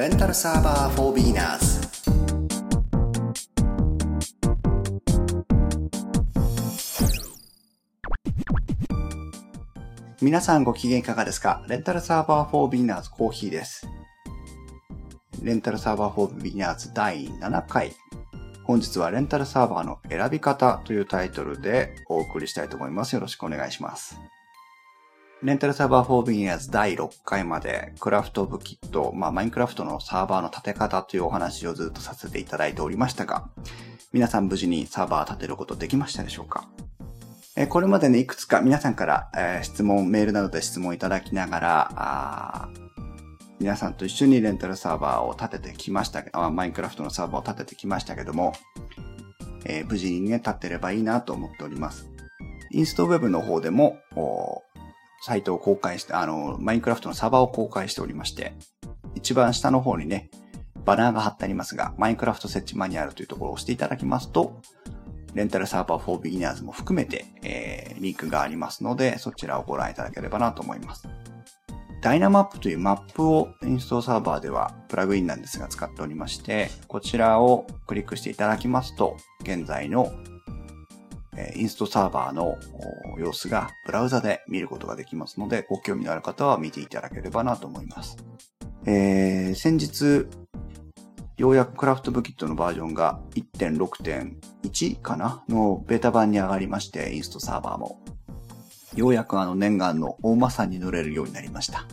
[0.00, 1.78] レンタルサーバー for beginners
[10.22, 11.62] 皆さんご機嫌いかがですか？
[11.68, 13.86] レンタルサーバー for beginners コーヒーです。
[15.42, 17.92] レンタルサーバー for beginners 第7回。
[18.64, 23.14] 本日はレンタルサーバーの選び方というタイトルでお送りしたいと思います。
[23.14, 24.18] よろしくお願いします。
[25.42, 33.48] レンタルサーバー for beginners 第6回までクラフトオブキット、まあマインクラフトのサーバーの立て方というお話をずっとさせていただいておりましたが、
[34.12, 36.68] 皆さん無事にサーバー立てることできましたでしょうか？
[37.56, 42.68] えこれまでね、いくつか皆さんから、え質問、メールなどで質問いただきながら、あ
[43.58, 48.52] 皆さんと一緒にレンタルサーバーを立ててきましたけど、あマインクラフトのサーバーを立ててきましたけども、
[49.64, 52.10] えー無事にね、立てればいいなと思っております。
[52.72, 53.96] インストウェブの方でも、
[55.22, 58.54] サイトを公開して、あの、マインクラフトのサーバーを公開しておりまして、
[59.14, 60.30] 一番下の方にね、
[60.84, 64.60] バナーが貼ってありますが、マインクラフト設置マニュアルというところを押していただきますと、
[65.34, 71.06] レンタルサーバー for beginners も含めて、えーリンクがありますので、そちらをご覧いただければなと思います。
[72.00, 80.10] ダイナマップというマップをインストールサーバーではプラグインなんですが使っておりまして、こちらをクリックしていただきますと、現在の
[81.36, 82.58] えインストサーバーの
[83.18, 88.16] 様子がブラウザで見ることができますので、ご興味のある方は見ていただければなと思います。
[88.86, 90.26] えー先日、
[91.36, 98.02] ようやくクラフトブキットのバージョンが1.6.1かなのベータ版に上がりまして、インストサーバーも。
[98.94, 101.86] ようやくあの念願の大間山に乗れるようになりました。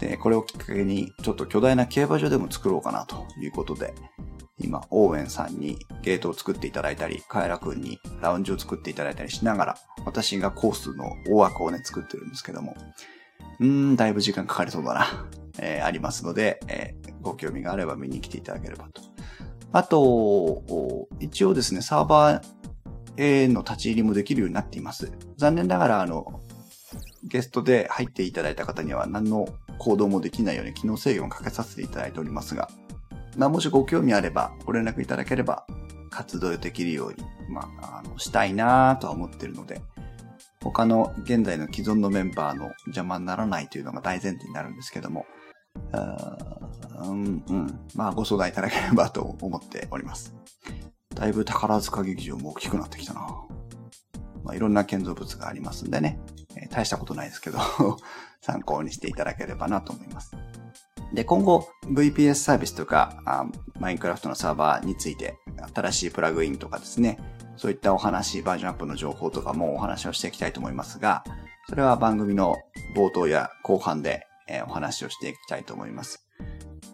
[0.00, 3.94] で、これをきっかけに、ちょっと巨大な競馬場でも作ろうかなということで、
[4.58, 12.74] 今、オーウェンさんにゲートを作っていただいたり、カエラ君にラウンジを作っていただいたりしながら、私がコースの大枠をね、作ってるんですけども、
[13.60, 15.26] うーん、だいぶ時間かかりそうだな、
[15.58, 19.02] えーありますので、えーご興味があれば見に来ていただければと。
[19.72, 22.44] あと、一応ですね、サーバー
[23.16, 25.10] への立ち入りもできるようになっています。
[25.36, 26.40] 残念ながら、あの、
[27.24, 29.48] ゲストで入っていただいた方には何の
[29.78, 32.70] 行動もできないように機能制限をかけさせていただいておりますが、
[33.36, 35.66] まあ、もしご興味あれば、ご連絡いただければ、
[36.10, 37.16] 活動できるように、
[37.48, 39.82] まあ、あの、したいなとは思ってるので、
[40.62, 45.26] 他の現在の既存のメンバーの邪魔にならないというのが大前提になるんですけども、
[45.92, 47.80] あーうん、うん。
[47.94, 50.34] まあ、ご相談いただければと思っております。
[51.14, 53.20] だいぶ宝塚劇場も大きくなってきたな。
[54.44, 56.18] まあ、いろんな建造物がありますんでね、
[56.56, 57.58] えー大したことないですけど、
[58.40, 60.32] 参考にしていただければなと思います。
[61.12, 63.46] で、今後 VPS サービスとか、
[63.78, 65.38] マインクラフトのサーバーについて、
[65.74, 67.18] 新しいプラグインとかですね、
[67.56, 71.24] そういったお話、バージョンアップの情報とかもお話をしていきたいと思いますが、
[71.68, 72.56] それは番組の
[72.94, 76.24] 冒頭や後半で、えお話をしていきたいと思います。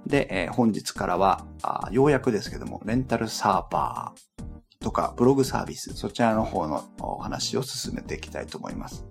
[0.07, 9.05] で、え本日からはあ、ようやくですけども、レンタルサーバーとかブログサービス、そちらの方のお話を進めていきたいと思います。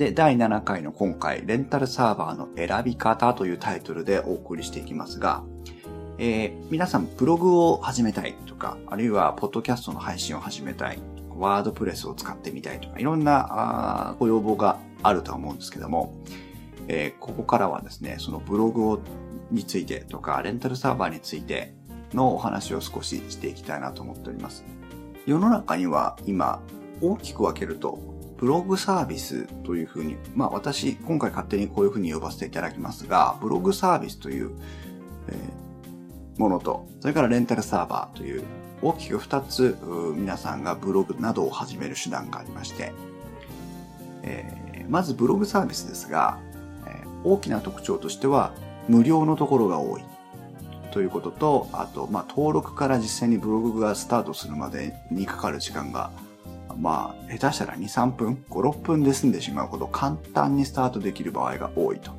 [0.00, 5.44] で、第7回の今回、レンタルサーバーの選び方というタイトルでお送りしていきますが、
[6.16, 11.02] えー皆さんブログを始めたいとか、あるいはポッドキャストの配信を始めたい、
[11.36, 16.14] ワードプレスを使ってみたいとか、いろんなあご要望があるとは思うんですけども、
[16.88, 19.00] えーここからはですね、そのブログを
[19.50, 21.74] についてとか、レンタルサーバーについて
[22.14, 24.64] のお話を少ししていきたいなと思っております。
[25.26, 26.62] 世の中には今、
[27.02, 34.52] 大きく分けると、ブログサービスというふうに、まあ私、今回勝手にこういうふうに呼ばせていただきますが、ブログサービスという、
[35.28, 38.42] えーものと、それからレンタルサーバーという、
[38.80, 39.76] 大きく2つ、
[40.16, 42.94] 皆さんがブログなどを始める手段がありまして、
[44.22, 46.38] えーまずブログサービスですが、
[46.86, 48.54] えー大きな特徴としては、
[48.88, 50.04] 無料のところが多い。
[50.92, 56.10] ということと、あと、まあ、登録から実際にブログがスタートするまでにかかる時間が、
[56.80, 62.12] まあ、下手したら2、3分、5、6分で済んでしまうほど簡単にスタートできる場合が多いと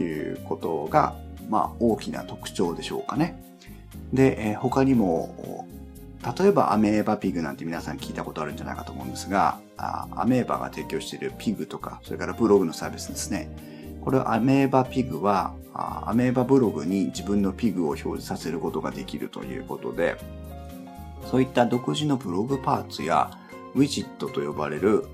[0.00, 1.14] いうことが、
[1.48, 3.40] まあ、大きな特徴でしょうかね。
[4.12, 5.66] で、え他にも、
[6.38, 13.48] 例えばアメーバピグなんて皆さん聞いたことあるんじゃないかと思うんですが、あアメーバが提供しているピグとか、それからブログのサービスですね。
[14.00, 20.16] これアメーバピグは、アメーバブログに自分のピグを表示させることができるということで、
[21.30, 23.30] そういった独自のブログパーツや
[23.76, 25.06] ウィジットと呼ばれる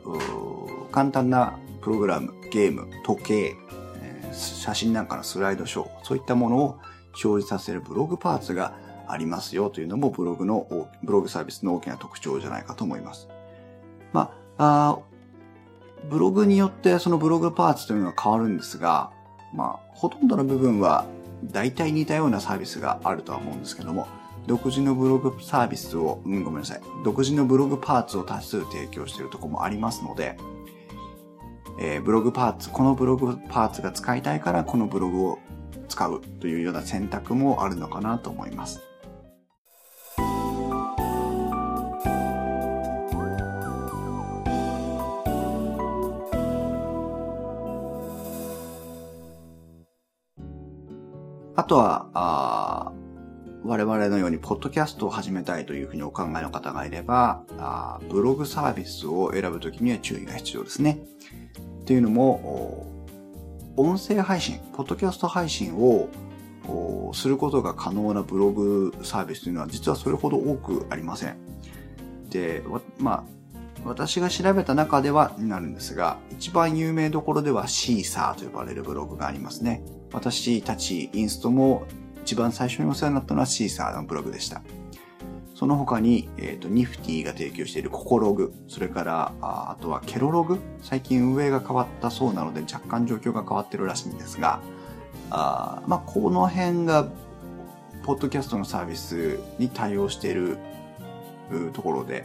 [0.92, 3.56] 簡単なプログラム、ゲーム、時計、
[4.00, 6.78] えー写真なんかのスライドショー、そういったものを
[7.08, 8.74] 表示させるブログパーツが
[9.06, 13.28] ありますよというのもブログの、ブログサービスの大きな特徴じゃないかと思います。
[14.12, 14.98] まあ、あ
[16.08, 19.10] ブログによってそのブログパーツというのは変わるんですが、
[19.52, 21.04] まあ、ほとんどの部分は
[21.44, 24.06] 大体似たようなサービスがあるとは思うんですけども、
[24.46, 26.80] 独自のブログサービスを、うん、ごめんなさい。
[27.04, 30.36] 独自のブログパーツを多数提供しているとこもありますので、
[31.78, 35.38] えー、ブログパーツ、このブログパーツが使いたいからこのブログを
[35.88, 38.80] 使うというような選択もあるのかなと思います。
[51.54, 52.08] あとは、
[53.72, 60.98] 我々のようにポッドキャストを始めたいというふうにお考えの方がいれば、あブログサービスを選ぶときには注意が必要ですね。
[61.86, 62.86] というのも、
[63.78, 66.10] 音声配信、ポッドキャスト配信を
[67.14, 71.38] することが可能なブログサービスというのは実はそれほど多くありません。
[72.28, 72.62] で、
[72.98, 73.24] まあ、
[73.86, 79.82] 私が調べた中ではになるんですが、一番有名どころではシーサーと呼ばれるブログがありますね。
[80.12, 81.86] 私たちインストも
[82.22, 84.62] 一番最初にお世話になったのはシーサーのブログでした。
[85.54, 94.60] その他に、えっ、ー、と、ニフティが提供しているココログ、それからあ、あとはケロログ、最近運営が変わったそうなので若干状況が変わってるらしいんですが、
[95.30, 97.08] あまあ、この辺が、
[98.04, 100.58] ポッドキャストのサービスに対応している
[101.72, 102.24] ところで、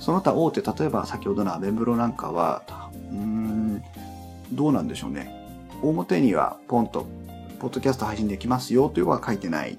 [0.00, 2.62] その他大手、例えば先ほどのアベンブロなんかは、
[3.10, 3.82] うん、
[4.52, 5.30] どうなんでしょうね。
[5.82, 7.06] 表にはポンと、
[7.58, 9.76] ポッドキャスト配信できますよというのは書いてない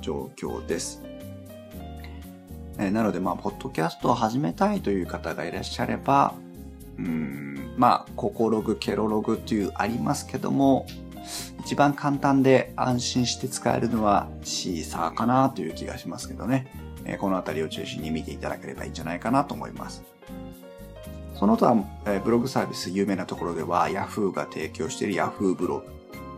[0.00, 1.02] 状況です。
[2.78, 6.34] えなので、まあ、ポッドキャストを始めたいという方がいらっしゃれば、
[6.96, 10.86] うん、まあ、ココログ、ケロログというありますけども、
[11.60, 16.66] 一番簡単で安心して使えるのはシーサーかなという気がしますけどね。
[17.04, 20.02] えこのあたりを中心に見ていただければいいんじゃないかなと思います。
[21.34, 21.74] その他、
[22.06, 25.86] えブログサービス有名なところでは Yahoo が提供している Yahoo ブログ、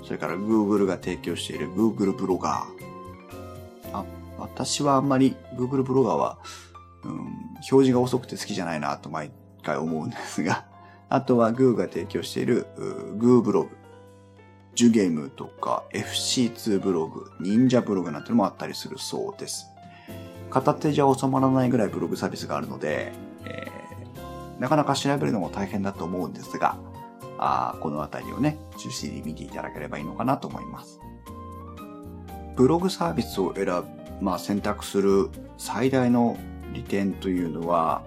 [0.05, 2.91] それから Google が提供している Google ブロガー。
[3.93, 4.05] あ、
[4.39, 6.39] 私はあんまり Google ブロガーは、
[7.05, 9.31] うん、表示が遅くて好きじゃないなと毎
[9.63, 10.65] 回思うんですが、
[11.09, 12.67] あとは Google が提供している
[13.19, 13.71] Google ブログ、
[14.75, 19.67] ジュゲームとか FC2 ブログ、忍者ブログなんてのもあったりするそうです。
[20.51, 23.13] 片手じゃ収まらないぐらいブログサービスがあるので、
[23.45, 26.77] えー、なかなか調べるのも大変だと思うんですが、
[27.43, 31.01] あこのあたりをね、中心に見ていただければいいのかなと思います。
[32.55, 33.85] ブログサービスを選ぶ、
[34.21, 36.37] まあ選択する最大の
[36.75, 38.05] 利点というのは、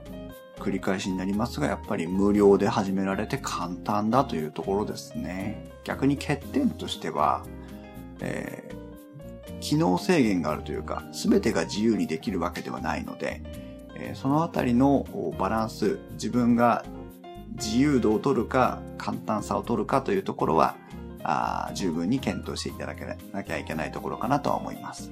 [0.59, 5.71] 繰り返しになりますが、やっぱり無料で始められて簡単だというところですね。
[5.83, 7.43] 逆に欠点としては、
[8.21, 13.41] えー、機能制限があるというか、すべてが自由にできるわけではないので、
[13.95, 15.05] えー、そのあたりの
[15.39, 16.85] バランス、自分が
[17.53, 20.75] 自由度を取るか、簡単さを取るかというところは、
[21.23, 25.11] あ十分に検討していただけなきゃいけないところかなとは思います。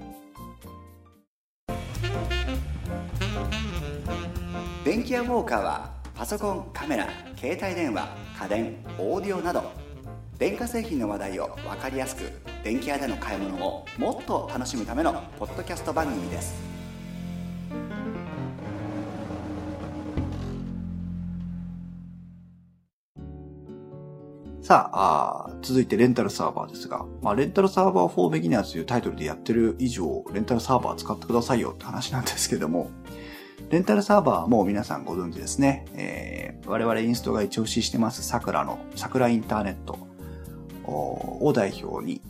[4.84, 7.08] 電気屋ウォーカーはパソコンカメラ
[7.38, 8.08] 携帯電話
[8.40, 9.72] 家電オーディオなど
[10.38, 12.32] 電化製品の話題を分かりやすく
[12.64, 16.71] 電気屋での買い物をもっと楽しむためのポッドキャスト番組です
[24.72, 32.90] さあ、続いてレンタルサーバーですが、まあ、レンタルサーバー4 Beginners というタイトルでやってる以上、レンタルサーバー使ってくださいよって話なんですけども、
[33.70, 35.84] レンタルサーバーもう皆さんご存知ですね。
[35.94, 40.00] えー、我々インストが一押ししてます桜の、桜インターネット
[40.86, 42.22] を代表に、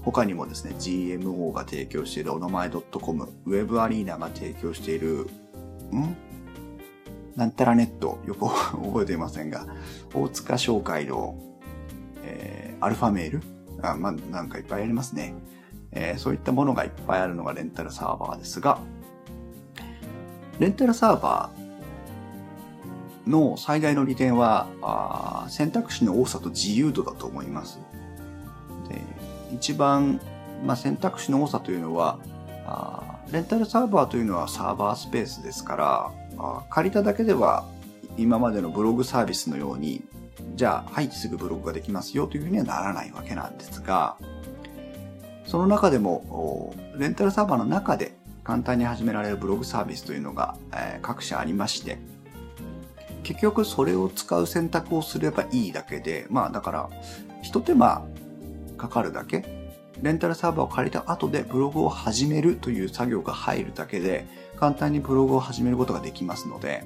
[0.00, 5.28] 他にもですね、GMO が提供しているお名前 .com、ウェブアリーナが提供している、
[5.92, 6.16] ん？
[7.36, 9.66] なんたらネット、よく覚えていませんが、
[10.14, 11.36] 大塚商会の、
[12.34, 13.42] えー、アルファメール？
[13.82, 15.34] あ、まあ、なんかいっぱいありますね。
[15.92, 18.78] えー、そういったものがいっぱいあるのがレンタルサーバーですが、
[20.58, 27.78] レンタルサーバーの最大の利点は、あ選択肢の多さと自由度だと思います。
[28.88, 29.00] で
[29.54, 30.20] 一番、
[30.64, 32.18] まあ、選択肢の多さというのは
[32.64, 37.64] あ、レンタルサーバーというのはサーバースペースですから、あ借りただけでは
[38.16, 40.02] 今までのブログサービスのように、
[40.54, 44.16] じゃあ、はい、すぐブログができますよというふうにはならないわけなんですが、
[45.46, 51.98] その中でも、レンタルサーバーの中で簡単に始められるブログサービスというのが、え、各社ありまして、
[53.22, 56.90] 結局それを使う選択をすればいいだけで、まあだから、
[57.42, 58.06] 一手間
[58.76, 59.44] かかるだけ
[60.02, 64.26] レンタルサーバーを借りた後でブログを始めるという作業が入るだけで、
[64.58, 66.84] 簡単にブログを始めることができますので、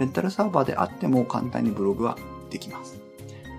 [0.00, 2.16] レンタルサーバーであっても簡単にブログは
[2.52, 3.00] できます。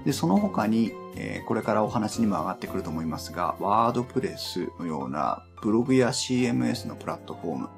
[0.05, 7.69] で、その他に、えー、これからお話にも上がってくると思いますが、ワードプレスのようなブログや CMS のプラットフォーム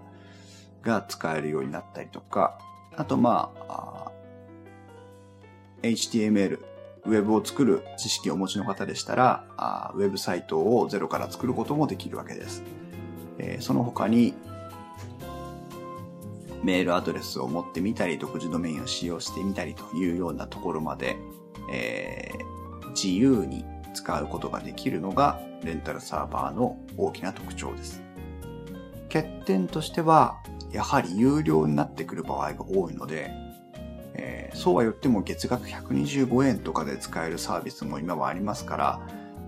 [0.82, 2.60] が使えるようになったりとか、
[2.96, 4.12] あとまあ、
[5.82, 6.60] HTML、
[7.06, 12.64] ウェブを作る知識をお持ちの方でしたらあ、ウェブサイトをゼロから作ることもできるわけです。
[13.38, 14.34] えー、その他に、
[16.66, 21.16] メールアドレスを持ってみたり、独自ドメインを使用してみたりというようなところまで、
[21.72, 28.02] えー、自由に使うことができるのがレンタルサーバーの大きな特徴です。
[29.14, 30.42] 欠点としては、
[30.72, 33.32] やはり有料になってくる場合が多いので、
[34.16, 39.00] えー、そうは言っても月額125円とかで使えるサービスも今はありますから、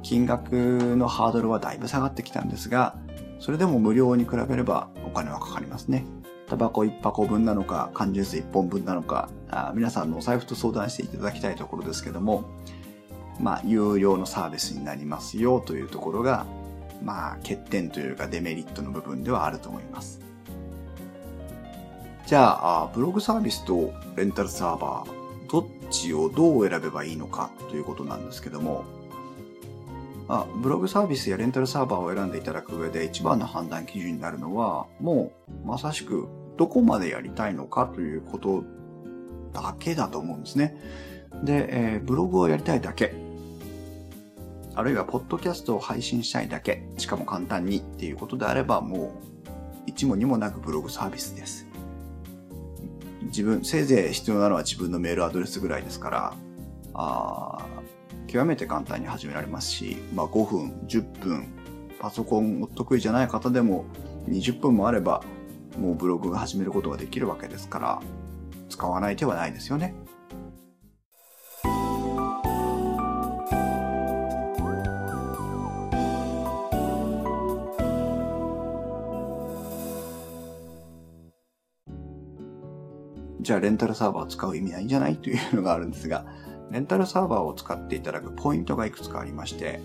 [0.03, 2.95] 金額のハードルはだいぶ下がってきたんですが、
[3.39, 6.05] それでも無料に比べればお金はかかりますね。
[6.47, 12.45] タバコ1箱分なのか、缶ジュース1本分なのかあ、皆さんのお財布と相談していただきたいところですけども、
[13.39, 16.45] まあ、有料のサービスになりますよというところが、
[17.03, 20.21] まあ、欠点というかデメリットの部分ではあると思います。
[22.25, 28.83] じゃあ、ブログサービスとレンタルサーバー、どっちをどう選べばいいのかということなんですけども、
[30.29, 38.63] あブログサービスやレンタルサーバーを選んでいただく上で一番の判断基準になるのは、もうまさしくどこまでやりたいのかということ
[39.53, 40.75] だけだと思うんですね。
[41.43, 43.13] で、えー、ブログをやりたいだけ。
[44.75, 46.87] あるいは、ポッドキャストを配信したいだけ。
[46.97, 49.09] しかも簡単にっていうことであれば、もう、
[49.87, 51.67] 一も二もなくブログサービスです。
[53.23, 56.33] 自分、せいぜい必要なのは自分のメールアドレスぐらいですから、
[56.93, 57.65] あ
[58.27, 61.47] 極めて簡単に始められますし、まあ5分、10分、
[61.99, 63.85] パソコンお得意じゃない方でも
[64.27, 65.23] 20分もあれば、
[65.79, 68.01] もうブログが始めることができるわけですから、
[68.69, 69.95] 使わない手はないですよね。
[83.39, 85.15] じゃあレンタルサーバー使う意味ないんじゃない？
[85.15, 86.25] というのがあるんですが、
[86.71, 89.79] レンタルサーバーを使っていただくポイントがいくつかありまして、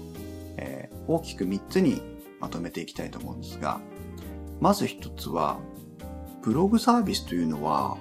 [0.57, 2.03] えー、大きく3つに
[2.41, 3.81] まとめていきたいと思うんですが、
[4.61, 5.59] まず1つは、
[6.43, 7.97] ブログサービスというのは、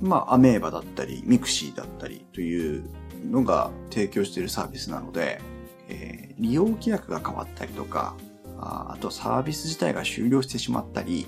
[0.00, 2.84] まあ、アメーバだったり、ミクシーだったりという
[3.30, 5.40] のが提供しているサービスなので、
[5.88, 8.16] えー、利用規約が変わったりとか、
[8.60, 11.26] あとサービス自体が終了してしまったり、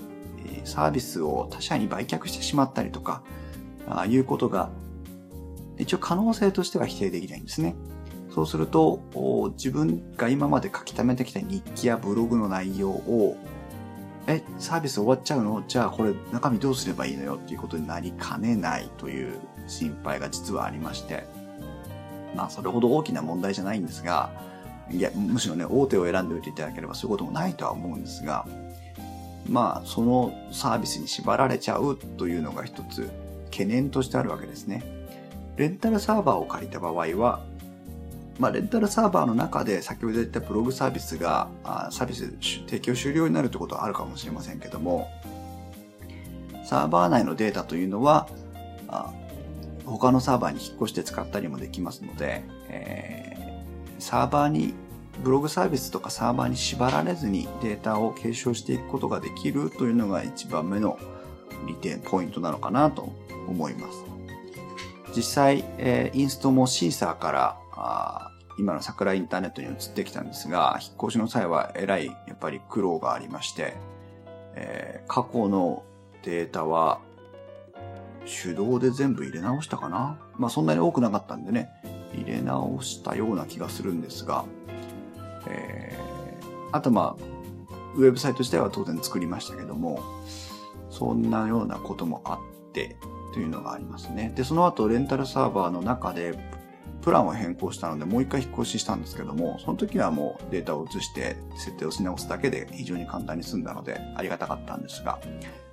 [0.63, 3.23] サービスを他社に売却してしまったりとか、
[3.87, 4.69] あいうことが、
[5.81, 7.75] 一応可能性としては否定できないんですね。
[8.33, 9.01] そうすると、
[9.57, 13.35] 自分が今まで書き溜めてきた日記やブログの内容を、
[14.27, 15.63] え、サービス終わっちゃうの？
[15.67, 21.25] じゃあこれ中身どうすればいいのよっていうことになりかねないという心配が実はありまして、
[22.35, 24.29] まあそれほど大きな問題じゃないんですが、
[24.91, 28.45] いや、むしろね、大手を選んでおいていただければそういうこともないとは思うんですが、
[29.49, 33.09] まあそのサービスに縛られちゃうというのが一つ
[33.45, 35.00] 懸念としてあるわけですね。
[35.61, 37.45] レンタルサーバーを借りた場合は、
[38.39, 41.49] まあ、レンタルサーバーの中で先ほど言ったブログサービスが、
[41.91, 42.33] サービス
[42.65, 45.07] 提供終了になるってことはあるかもしれませんけども、
[46.65, 48.27] サーバー内のデータというのは、
[49.85, 54.73] 他のサーバーに引っ越して使ったりもできますので、えー、サーバーに、
[55.23, 60.97] ブログサービスとかサーバーに縛られずにデータを継承していくことができるというのが一番目の
[61.67, 63.13] 利点、ポイントなのかなと
[63.47, 64.10] 思います。
[65.15, 73.75] 実際、えー、インストもシーサーからあ今の桜インターネットに移ってきたんですが、引っ越しの際はえらいやっぱり苦労がありまして、
[74.55, 75.83] えー、過去の
[76.23, 76.99] データは
[78.43, 80.19] 手動で全部入れ直したかな？
[80.37, 81.69] まあそんなに多くなかったんでね、
[82.13, 84.45] 入れ直したような気がするんですが、
[85.47, 87.23] えー、あとまあ、
[87.95, 90.03] ウェブサイト自体は当然作りましたけども、
[90.91, 92.95] そんなようなこともあって、
[93.33, 94.31] というのがありますね。
[94.35, 96.37] で、その後レンタルサーバーの中で
[97.01, 105.19] プランを変更したのでもう一回引っ越ししたんですけども、その時はもうデータを移して設定をし直すだけで非常に簡単に済んだのでありがたかったんですが、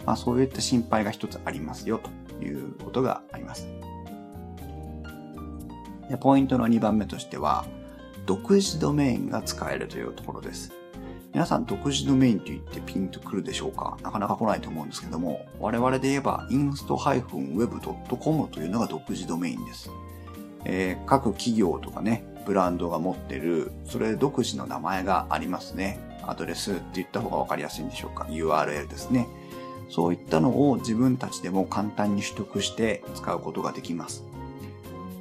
[0.06, 2.00] まあそういった心配が一つありますよ
[2.38, 3.68] ということがあります。
[6.08, 7.66] でポイントの2番目としては、
[8.24, 10.72] 独自ドメインが使えるというところです。
[11.32, 13.98] 皆さん独自ドメインと言ってピンとくるでしょうか？
[14.02, 19.90] なかなか来ないと思うんですけども、我々で言えば inst-web.com というのが独自ドメインです。
[20.64, 26.00] えー、各企業とかね、ブランドが持ってる、それ独自の名前がありますね。
[26.22, 29.28] アドレスって言った方がわかりやすいんでしょうか？URL ですね。
[29.90, 34.24] そういったのを自分たちでも簡単に取得して使うことができます。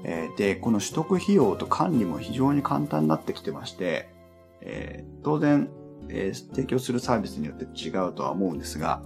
[0.04, 4.10] えで、この取得費用と管理も非常に簡単になってきてまして、
[4.62, 5.70] えー、当然、
[6.10, 9.02] えー、提供するサービスによって違うとは思うんですが、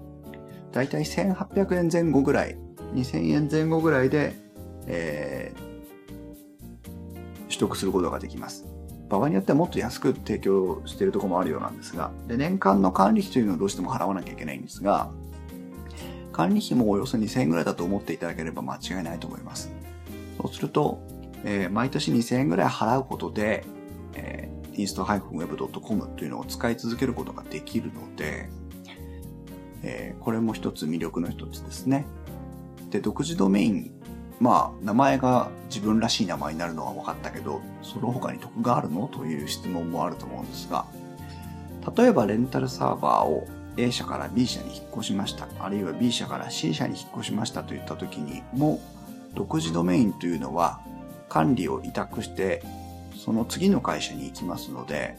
[0.72, 2.58] だいたい1800円前後ぐらい、
[2.94, 4.36] 2000円前後ぐらいで、
[4.88, 8.66] えー、取得することができます。
[9.10, 15.12] 場合によってはもっと安く提供しているところもあるようなんですが、で年間の管理費というのをどうしても払わなきゃいけないんですが、
[16.32, 19.72] 管理費もおよそ2000円ぐらいだと思っていただければ間違いないと思います。
[20.42, 21.02] そうすると、
[21.44, 23.66] えー、毎年2000円ぐらい払うことで、
[24.82, 28.50] inst-web.com というのを使い続けることができるので、
[29.84, 32.06] えー、これも一つ魅力の一つですね。
[32.90, 33.92] で、独自ドメイン、
[34.40, 40.86] まあ、名前が自分らしい名前になるのは分かったけど、その他に得があるのという質問もあると思うんですが、
[41.96, 43.48] 例えばレンタルサーバーを
[43.78, 48.80] A 社から B 社に引っ越しました、あるいは B 社から C 社に引っ越しましたといった時にも、
[49.34, 50.82] 独自ドメインというのは
[51.30, 52.64] 管理を委託して
[53.24, 55.16] その次の会社に行きますので、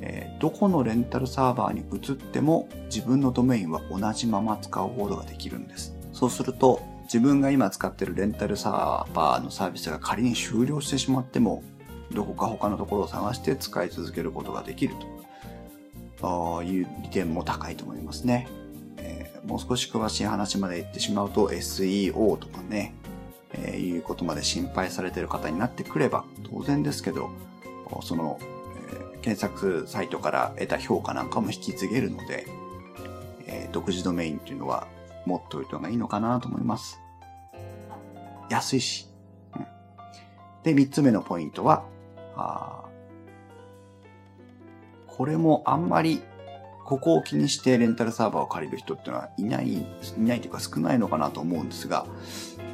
[0.00, 5.96] えー、どこのレンタルサーバーに移っても自分のドメインは同じまま使うことができるんです。
[6.12, 11.62] そうすると自分が今使ってるレンタルサーバーのサービスが仮に終了してしまっても
[12.12, 14.96] どこか他のところを探して使い続けることができる
[16.18, 18.48] という利点も高いと思いますね。
[18.96, 22.94] えー、もう少し詳しい話まで言ってしまうと SEO とかね、
[23.58, 27.30] えー、いうことまで心配されている方になってくれば当然ですけど
[28.02, 28.38] その
[28.88, 32.46] え検索サイトから得た評価なんかも引き継げるので、
[33.46, 34.86] え、独自ドメインっていうのは
[35.24, 37.00] 持っておいた方がいいのかなと思います。
[38.48, 39.08] 安いし。
[39.56, 39.66] うん、
[40.62, 41.84] で、三つ目のポイントは、
[42.36, 42.84] あ
[45.06, 46.22] これもあんまり
[46.84, 49.84] ここを気にしてレンタルサーバーを借りる人ってのはいない、い
[50.18, 52.06] ないというか少ないのかなと思うんですが、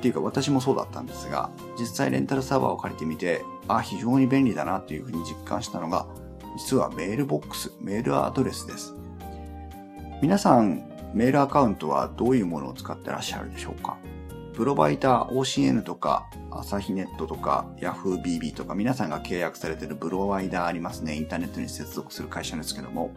[0.02, 6.08] っていうか私もそうだったんですが、実際レンタルサーバーを借りてみて、あ、非常に便利だなというふうに実感したのが、
[6.58, 8.96] 実はメールボックス、メールアドレスです。
[10.20, 13.96] 皆さん、メールアカウントはどういうものを使ってらっしゃるでしょうか？
[14.54, 21.14] プロバイダー OCN とか、朝日ネットとか、YahooBB とか、皆さんが契約されているプロバイダーありますね。
[21.14, 23.12] インターネットに接続する会社ですけども、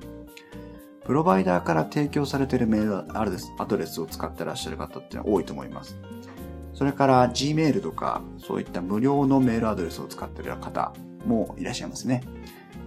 [1.04, 5.95] プロバイダーから提供されているメールアドレスを使ってらっしゃる方って多いと思います。
[6.76, 10.94] それから Gmail とか、そういった無料のメールアドレスを使っている方
[11.26, 12.22] もいらっしゃいますね。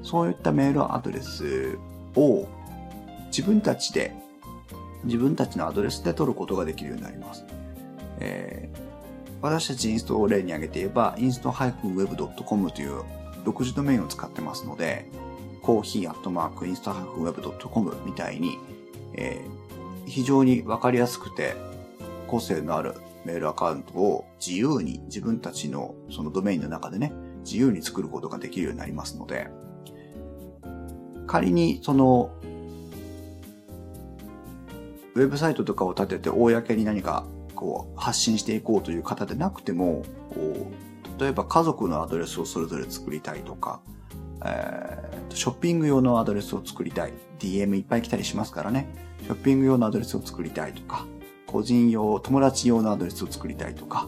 [0.02, 1.78] そういったメールアドレス
[2.14, 2.46] を
[3.26, 4.14] 自分たちで、
[5.04, 7.44] 自分たちのアドレスで取ることができるようになります。
[8.20, 8.78] えー、
[9.40, 13.02] 私たちインストを例に挙げて言えば、inst-web.com という
[13.44, 15.08] 独自ドメインを使ってますので、
[15.62, 18.58] コーヒーアットマークインスト -web.com みたいに、
[19.14, 21.56] えー、非常にわかりやすくて
[22.26, 22.94] 個性のある
[23.28, 27.12] メールアカウントを自由に自分たちのそのドメインの中でね、
[27.44, 29.48] 自由に作ることができるようになりますので、
[31.26, 32.30] 仮にその、
[35.14, 40.04] ウェブサイトとかを立てて公に何かこう発信していこうという方でなくても、
[41.20, 43.80] 例えば家族のアドレスをそれぞれ作りたいとか、
[44.42, 47.12] えー、ショッピング用のアドレスを作りたい。
[47.40, 48.88] DM いっぱい来たりしますからね。
[49.24, 51.04] ショッピング用のアドレスを作りたいとか、
[51.48, 54.06] 個人用、友達用のアドレスを作りたいとか、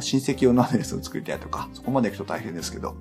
[0.00, 2.96] 親戚用のアドレスを作りたいとか、そこまで行くと大変ですけど、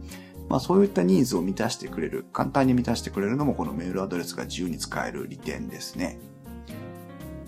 [0.47, 6.19] まあそういったニーズを満たしてくれる、簡単に満たしてくれるのもこのメールアドレスが自由に使える利点ですね。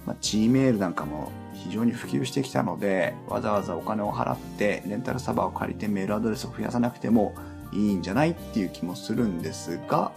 [0.05, 7.33] まあ、Gmail なんかも非常に普及してきたので、わざわざお金を払ってレンタルサーバーを借りてメールアドレスを増やさなくても
[7.71, 10.11] いいんじゃないっていう気もするんですが、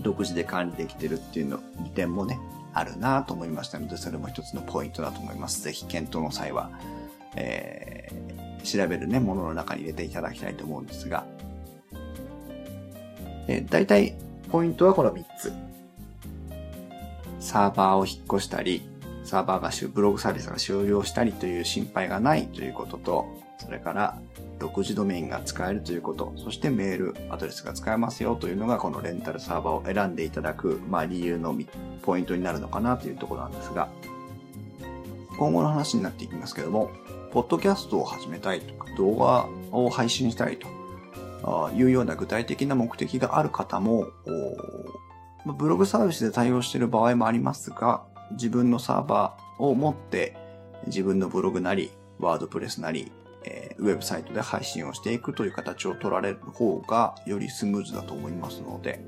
[0.00, 2.38] 独自で管理できてるっていうの、利点もね、
[2.78, 5.62] あるなと思いましたので、それも一つのポイントだと思います。
[5.62, 6.70] ぜひ検討の際は、
[7.34, 11.26] えー、調べるね、ものの中に入れていただきたいと思うんですが、
[13.48, 14.14] えー、大体、
[14.50, 15.52] ポイントはこの3つ。
[17.40, 18.87] サーバーを引っ越したり、
[19.28, 23.26] サーバーがし、ブログサービスが終了したりという心配がないということと、
[23.58, 24.18] それから、
[24.58, 31.54] 独自ドメインが使えるということ、そしてメールアドレスが使えますよというのがこのレンタルサーバーを選んでいただく、まあ理由の
[32.02, 33.88] ポイントになるのかなというところなんですが、
[35.38, 36.90] 今後の話になっていきますけども、
[37.32, 44.08] ポッドキャストを始めたいとか、動画を配信したいというような具体的な目的がある方も、
[45.44, 50.36] ブログサービスで対応している場合もありますが、自分のサーバーを持って
[50.86, 53.12] 自分のブログなり、ワードプレスなり、
[53.44, 59.04] えー、ウェブサイトで配信をしていくという形を取られる方がよりスムーズだと思いますので、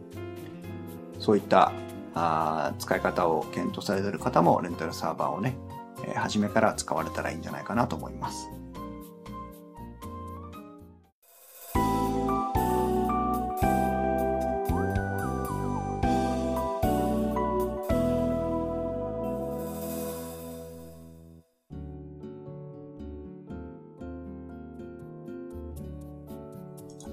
[1.18, 1.72] そういった
[2.14, 5.56] あ使い方を検討されている方もレンタルサーバーをね、
[6.04, 8.48] えー、初めから使われたらいいんじゃないかなと思います。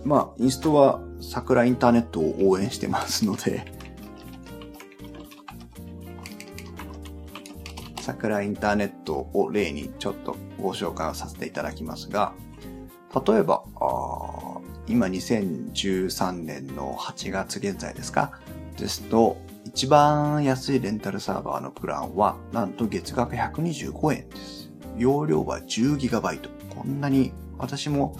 [0.07, 3.69] まあ、インストは桜インターネットを応援してますので
[7.99, 12.31] 桜インターネットを例にちょっとご紹介をさせていただきますが、
[13.27, 18.39] 例えば、あ今2013年の8月現在ですか？
[18.77, 24.71] ですと、一番安いレンタルサーバーのプランは、なんと月額125円です。
[24.97, 26.49] 容量は 10GB。
[26.73, 28.15] こんなに、私も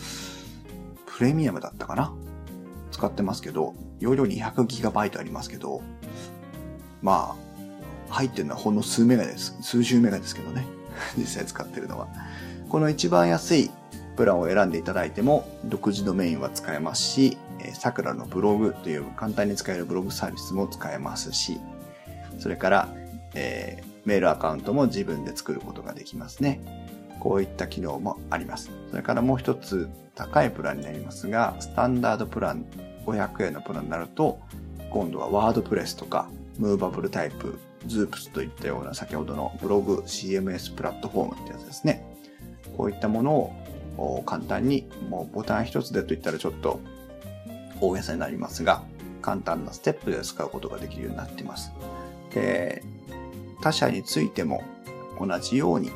[1.17, 2.13] プレミアムだったかな？
[2.91, 5.81] 使ってますけど、容量 200GB ありますけど、
[7.01, 7.35] ま
[8.09, 9.57] あ、入ってるのはほんの数メガです。
[9.63, 10.67] 数十メガですけどね。
[11.17, 12.07] 実際使ってるのは。
[12.69, 13.71] この一番安い
[14.15, 17.35] プランを選んでいただいても、独自ドメインは使えますし、
[17.73, 21.59] さくらのブログという簡単に使えるブログサービスも使えますし、
[22.37, 22.89] それから、
[23.33, 26.61] えー、メールアカウントも自分で作ることができますね。
[27.19, 28.71] こういった機能もあります。
[28.89, 32.65] それからもう一つ高いプランになりますが、スタンダードプラン
[33.05, 34.39] 500円のプランになると、
[34.89, 42.03] 今度はワードプレスとか、ムーバブルタイプ、ズープスといったような先ほどのブログ CMS プラットフォームってやつですね。
[42.75, 43.53] こういったもの
[43.97, 46.79] を簡単に、もうボタン一つでと言ったらちょっと
[47.79, 48.83] 大げさになりますが、
[49.21, 51.71] 簡単なステップで使うことができるようになっています。
[52.33, 52.83] で、
[53.61, 54.63] 他社についても
[55.19, 55.91] 同じように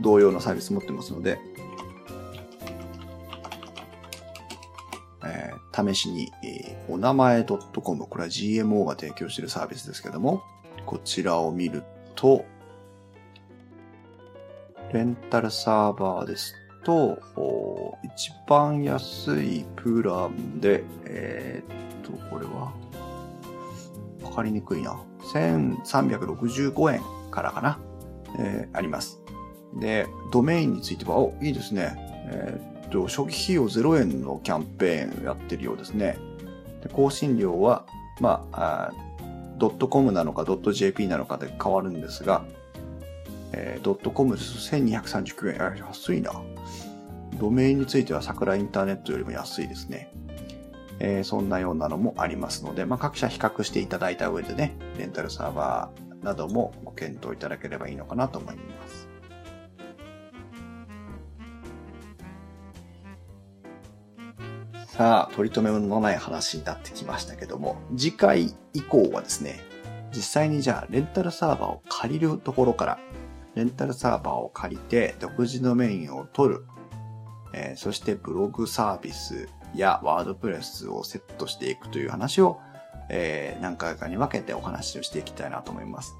[0.00, 1.38] 同様のサービス持ってますので、
[5.24, 10.42] えー、試しに、えー、お名前 .com、これは GMO が提供しているサービスですけども、
[10.86, 11.82] こちらを見る
[12.14, 12.44] と、
[14.92, 17.18] レンタルサーバーですと、
[18.02, 22.72] 一番安いプランで、えー、っと、これは、
[24.22, 25.00] わかりにくいな。
[25.32, 27.00] 1365円
[27.30, 27.78] からかな、
[28.38, 29.21] えー、あります。
[29.80, 31.94] で、ドメインについては、お、いいですね。
[32.30, 36.18] えー、っと、初期費用0円のキャンペーンをやってるようですね。
[36.82, 37.86] で更新料は、
[38.20, 38.92] まあ、
[39.56, 42.44] ドットコムなのかドット JP なのかで変わるんですが、
[43.52, 45.86] えー、ドットコムです1239円。
[45.86, 46.32] 安いな。
[47.38, 50.12] ドメインについては桜インターネットよりも安いですね。
[50.98, 59.01] えー、そんなようなのもありますので、まあ、各社比較していただいた上でね、レンタルサーバーなどもご検討いただければいいのかなと思います。
[64.96, 69.58] さあ、取り留めのない話になってきましたけども、次回以降はですね、
[70.14, 72.98] 実際にじゃあレンタルサーバーを借りるところから、
[73.54, 76.66] レンタルサーバーを借りて独自のメインを取る、
[77.54, 82.60] えー、そしてブログサービスやワードプレスをセットしていくという話を、
[83.08, 86.18] えー、何回かに分けてお話をしていきたいなと思います。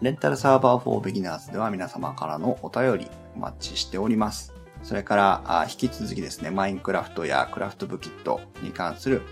[0.00, 4.54] レンタルサーバー for Beginners では皆様からのお便りお待ちしております。
[4.82, 9.22] それから、引き続きですね、マインクラフトやクラフトブキットに関する、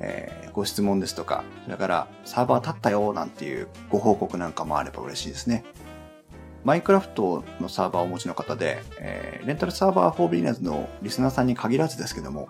[0.00, 5.64] えー、ご質問ですとか、それからサーバー立ったよなんていうご報告なんかもあれば嬉しいですね。
[6.64, 12.48] マインクラフトのサーバーをお持ちの方で、えー、レンタルサーバー for beginners のリスナーさんに限らずですけども、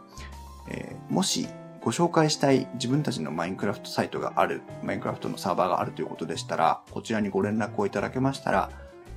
[0.69, 1.49] えー、もし
[1.83, 8.71] ご紹介したい自分たちのマインクラフトサイトがある、マインクラフトのサーバーがあるということでしたら、こちらにご連絡をいただけましたら、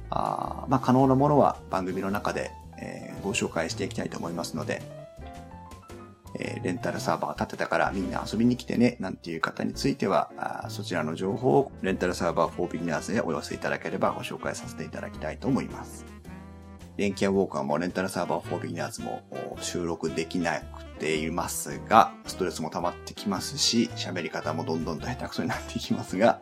[0.10, 2.52] あまあ、可能なものは番組の中で
[2.84, 4.82] えー、ご紹介していきたいと思いますので、
[6.40, 16.06] えー、レンタルサーバー立てたからみんな遊びに来てね、なんていう方については、あそちらの情報をレンタルサーバー4 beginners へお寄せいただければご紹介させていただきたいと思います。
[16.98, 19.24] 電気屋ウォーカーもレンタルサーバー4 beginners も
[19.62, 26.42] 収録できなくていますが、ストレスも溜まってきますし、喋り方もどんどんと下手くそになっていきますが、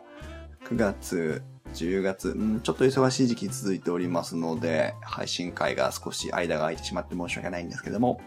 [0.64, 1.42] 9月
[1.72, 8.20] 10月、うん、ちょっと忙しい時期続いておりますので、配信会が少し間が空いてしまって申し訳ないんですけども、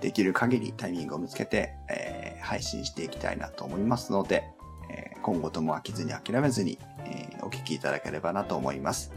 [0.00, 4.44] できる限りタイミングを見つけて、えー、配信していきたいなと思いますので、
[4.90, 9.12] えー、今後とも飽きずに諦めずに、えー、お聴きいただければなと思います。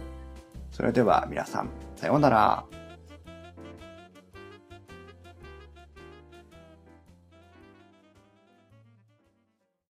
[0.72, 2.89] それでは皆さん、さようなら。